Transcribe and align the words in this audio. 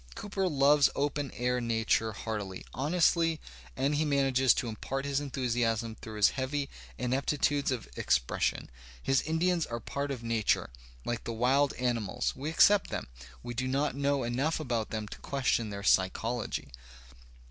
Cooper 0.15 0.47
loves 0.49 0.89
open 0.95 1.29
air 1.33 1.61
nature 1.61 2.11
heartily, 2.11 2.65
honestly, 2.73 3.39
and 3.77 3.93
he 3.93 4.03
manages 4.03 4.51
to 4.55 4.67
impart 4.67 5.05
his 5.05 5.19
enthusiasm 5.19 5.93
through 5.93 6.15
his 6.15 6.29
heavy 6.31 6.71
ineptitudes 6.97 7.69
of 7.69 7.87
ex 7.95 8.17
pression. 8.17 8.71
His 9.03 9.21
Indians 9.21 9.67
are 9.67 9.79
part 9.79 10.09
of 10.09 10.23
nature, 10.23 10.71
like 11.05 11.23
the 11.25 11.31
wild 11.33 11.73
animals; 11.73 12.35
we 12.35 12.49
accept 12.49 12.89
them, 12.89 13.09
we 13.43 13.53
do 13.53 13.67
not 13.67 13.93
know 13.95 14.23
enough 14.23 14.59
about 14.59 14.89
them 14.89 15.07
to 15.07 15.19
question 15.19 15.69
their 15.69 15.83
"psychology." 15.83 16.71